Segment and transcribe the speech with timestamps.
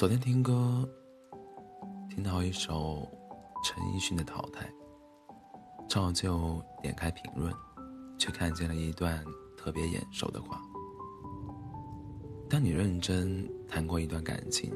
[0.00, 0.88] 昨天听歌，
[2.08, 3.06] 听到一首
[3.62, 4.66] 陈奕迅的《淘汰》，
[5.90, 7.52] 照旧点开评论，
[8.18, 9.22] 却看见了一段
[9.58, 10.58] 特别眼熟的话：
[12.48, 14.72] 当你认真谈过一段感情，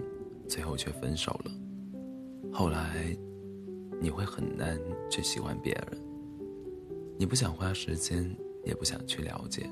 [0.46, 1.50] 最后却分手了，
[2.52, 3.16] 后来
[4.02, 4.78] 你会很难
[5.10, 6.02] 去喜欢别人，
[7.18, 8.30] 你不想花时间，
[8.62, 9.66] 也不想去了解，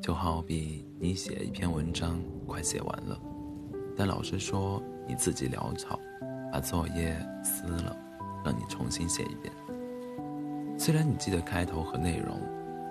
[0.00, 3.20] 就好比你写一篇文章，快写完了。
[3.96, 5.98] 但老师说你自己潦草，
[6.52, 7.96] 把作业撕了，
[8.44, 9.52] 让你重新写一遍。
[10.78, 12.40] 虽然你记得开头和内容，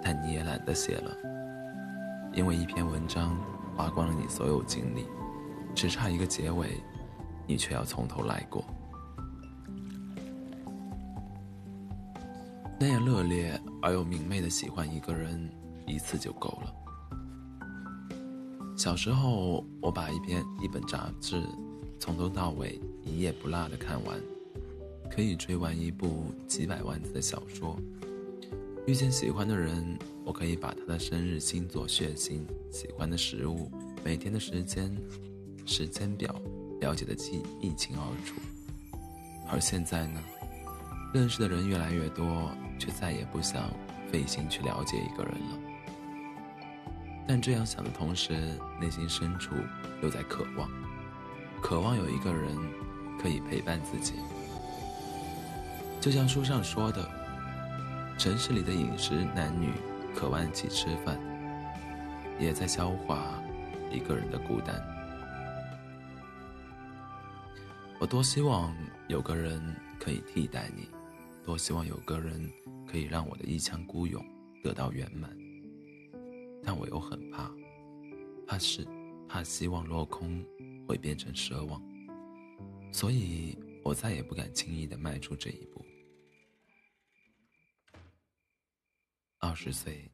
[0.02, 1.16] 但你也懒得写了，
[2.34, 3.38] 因为一篇文章
[3.76, 5.06] 花光了你所有精力，
[5.76, 6.82] 只差一个结尾，
[7.46, 8.64] 你却要从头来过。
[12.80, 15.50] 那样热烈而又明媚的喜欢一个人
[15.86, 16.74] 一次就够了。
[18.84, 21.42] 小时候，我把一篇一本杂志
[21.98, 24.20] 从头到尾一页不落的看完，
[25.10, 27.80] 可以追完一部几百万字的小说。
[28.86, 33.72] 遇见喜欢的人，我可以把他的生日、星座、血型、喜欢的食物、
[34.04, 34.94] 每天的时间、
[35.66, 36.36] 时间表
[36.82, 38.36] 了解的记一清二楚。
[39.50, 40.22] 而现在呢，
[41.14, 43.64] 认识的人越来越多，却再也不想
[44.12, 45.73] 费心去了解一个人了。
[47.26, 49.56] 但这样想的同时，内心深处
[50.02, 50.70] 又在渴望，
[51.62, 52.56] 渴望有一个人
[53.22, 54.14] 可以陪伴自己。
[56.02, 57.10] 就像书上说的，
[58.18, 59.72] 城市里的饮食男女
[60.14, 61.18] 渴望一起吃饭，
[62.40, 63.42] 也在消化
[63.90, 64.76] 一个人的孤单。
[68.00, 68.76] 我多希望
[69.08, 69.62] 有个人
[69.98, 70.90] 可以替代你，
[71.46, 72.52] 多希望有个人
[72.86, 74.22] 可以让我的一腔孤勇
[74.62, 75.30] 得到圆满。
[76.66, 77.52] 但我又很怕，
[78.48, 78.88] 怕是
[79.28, 80.42] 怕希望落空，
[80.88, 81.82] 会变成奢望，
[82.92, 85.86] 所以我再也不敢轻易的迈出这一步。
[89.40, 90.10] 二十岁，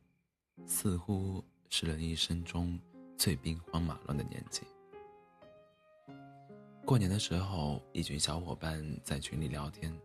[0.66, 2.80] 似乎是人一生中
[3.16, 4.64] 最兵荒马乱的年纪。
[6.84, 9.96] 过年的时候，一群小伙伴在群里聊天，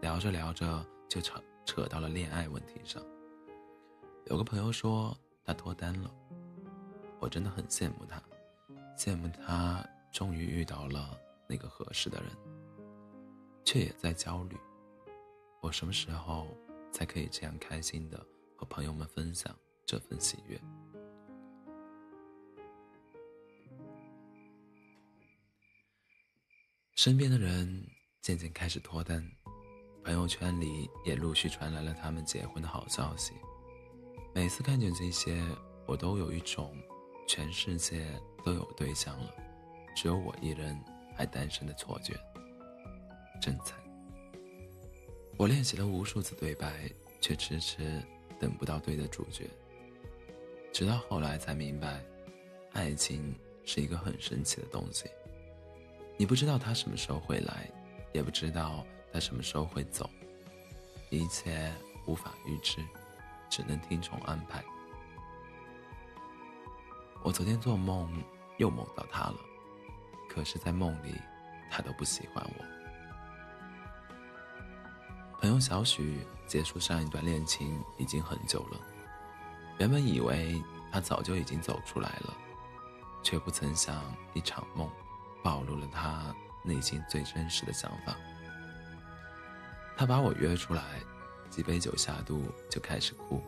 [0.00, 3.02] 聊着聊着就扯扯到了恋爱问题上。
[4.26, 5.18] 有个朋友说。
[5.50, 6.08] 他脱单了，
[7.18, 8.22] 我真的很羡慕他，
[8.96, 11.18] 羡慕他终于遇到了
[11.48, 12.30] 那个合适的人，
[13.64, 14.56] 却也在焦虑，
[15.60, 16.56] 我什么时候
[16.92, 18.24] 才可以这样开心的
[18.56, 19.52] 和朋友们分享
[19.84, 20.56] 这份喜悦？
[26.94, 27.84] 身边的人
[28.20, 29.20] 渐渐开始脱单，
[30.04, 33.32] 朋友圈里也陆续传来了他们结婚的好消息。
[34.40, 35.44] 每次看见这些，
[35.84, 36.74] 我都有一种
[37.28, 38.06] 全世界
[38.42, 39.34] 都有对象了，
[39.94, 40.82] 只有我一人
[41.14, 42.18] 还单身的错觉。
[43.38, 43.78] 真惨！
[45.36, 46.90] 我练习了无数次对白，
[47.20, 48.02] 却迟迟
[48.40, 49.46] 等不到对的主角。
[50.72, 52.02] 直到后来才明白，
[52.72, 55.04] 爱情是一个很神奇的东西。
[56.16, 57.70] 你不知道他什么时候会来，
[58.14, 60.08] 也不知道他什么时候会走，
[61.10, 61.70] 一切
[62.06, 62.82] 无法预知。
[63.60, 64.64] 只能听从安排。
[67.22, 68.10] 我昨天做梦
[68.56, 69.36] 又梦到他了，
[70.30, 71.20] 可是，在梦里，
[71.70, 72.64] 他都不喜欢我。
[75.38, 78.80] 朋友小许结束上一段恋情已经很久了，
[79.78, 82.34] 原本以为他早就已经走出来了，
[83.22, 84.90] 却不曾想一场梦
[85.42, 88.16] 暴露了他内心最真实的想法。
[89.98, 90.82] 他把我约出来。
[91.50, 93.42] 几杯酒下肚，就开始哭。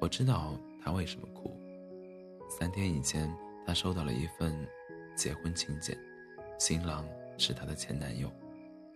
[0.00, 1.54] 我知道他为什么哭。
[2.48, 3.30] 三天以前，
[3.66, 4.66] 他收到了一份
[5.14, 5.96] 结婚请柬，
[6.58, 8.32] 新郎是他的前男友，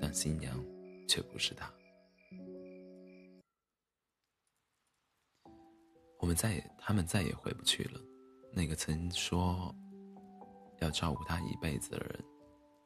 [0.00, 0.58] 但新娘
[1.06, 1.70] 却不是他。
[6.18, 8.00] 我们再也，他们再也回不去了。
[8.52, 9.72] 那个曾说
[10.80, 12.24] 要照顾他一辈子的人，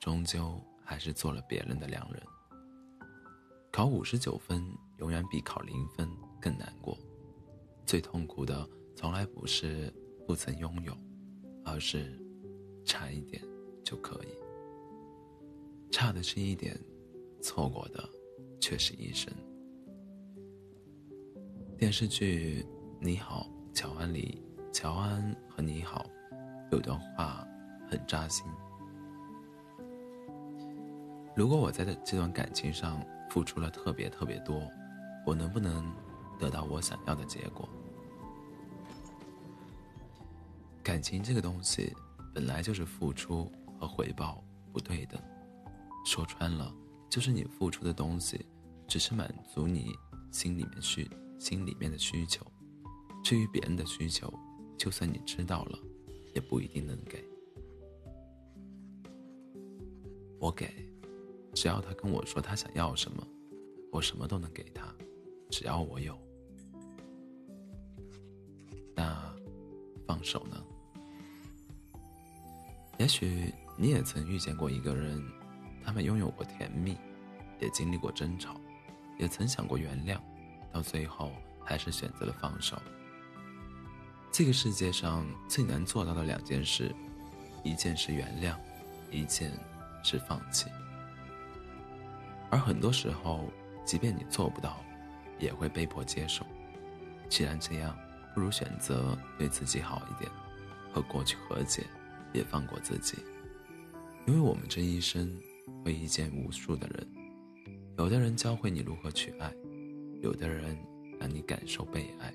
[0.00, 0.60] 终究。
[0.90, 2.20] 还是做了别人的良人。
[3.70, 4.60] 考五十九分
[4.98, 6.10] 永远比考零分
[6.40, 6.98] 更难过，
[7.86, 9.94] 最痛苦的从来不是
[10.26, 10.92] 不曾拥有，
[11.64, 12.20] 而是
[12.84, 13.40] 差一点
[13.84, 15.92] 就可以。
[15.92, 16.76] 差的是一点，
[17.40, 18.10] 错过的
[18.60, 19.32] 却是一生。
[21.78, 22.62] 电视剧
[23.00, 24.42] 《你好，乔安》里，
[24.72, 26.04] 乔安和你好
[26.72, 27.46] 有段话
[27.88, 28.44] 很扎心。
[31.40, 34.70] 如果我在这段感情上付出了特别特别多，
[35.24, 35.90] 我能不能
[36.38, 37.66] 得到我想要的结果？
[40.82, 41.96] 感情这个东西
[42.34, 45.18] 本来就是付出和回报不对等，
[46.04, 46.70] 说穿了
[47.08, 48.44] 就是你付出的东西
[48.86, 49.96] 只是满足你
[50.30, 52.44] 心里面需心里面的需求，
[53.24, 54.30] 至于别人的需求，
[54.76, 55.78] 就算你知道了，
[56.34, 57.24] 也不一定能给。
[60.38, 60.68] 我给，
[61.60, 63.22] 只要他跟我说他想要什么，
[63.92, 64.86] 我什么都能给他，
[65.50, 66.18] 只要我有。
[68.94, 69.30] 那
[70.06, 70.56] 放手呢？
[72.96, 75.22] 也许你也曾遇见过一个人，
[75.84, 76.96] 他们拥有过甜蜜，
[77.60, 78.58] 也经历过争吵，
[79.18, 80.18] 也曾想过原谅，
[80.72, 81.30] 到最后
[81.62, 82.80] 还是选择了放手。
[84.32, 86.90] 这个世界上最难做到的两件事，
[87.62, 88.56] 一件是原谅，
[89.10, 89.52] 一件。
[90.02, 90.64] 是放弃，
[92.50, 93.48] 而很多时候，
[93.84, 94.84] 即便你做不到，
[95.38, 96.44] 也会被迫接受。
[97.28, 97.96] 既然这样，
[98.34, 100.30] 不如选择对自己好一点，
[100.92, 101.84] 和过去和解，
[102.32, 103.18] 也放过自己。
[104.26, 105.32] 因为我们这一生
[105.84, 107.08] 会遇见无数的人，
[107.96, 109.52] 有的人教会你如何去爱，
[110.20, 110.76] 有的人
[111.18, 112.34] 让你感受被爱。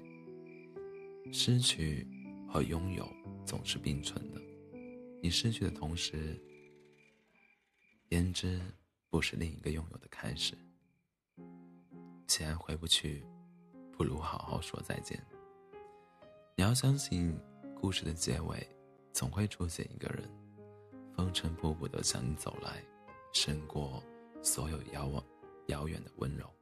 [1.32, 2.08] 失去
[2.48, 3.06] 和拥有
[3.46, 4.42] 总是并存的，
[5.22, 6.42] 你失去的同时。
[8.10, 8.62] 焉知
[9.16, 10.58] 不是另一个拥有的开始？
[12.28, 13.26] 既然回不去，
[13.94, 15.18] 不如好好说再见。
[16.58, 17.34] 你要相信，
[17.80, 18.68] 故事的结尾
[19.14, 20.30] 总会出现一个人，
[21.16, 22.84] 风尘仆仆的向你走来，
[23.32, 24.04] 胜过
[24.44, 25.24] 所有遥望
[25.68, 26.54] 遥远的温柔。